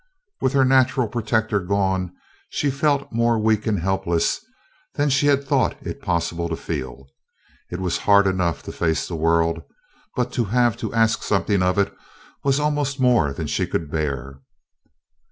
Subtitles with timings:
[0.41, 2.11] With her natural protector gone,
[2.49, 4.43] she felt more weak and helpless
[4.95, 7.05] than she had thought it possible to feel.
[7.69, 9.61] It was hard enough to face the world.
[10.15, 11.93] But to have to ask something of it
[12.43, 14.39] was almost more than she could bear.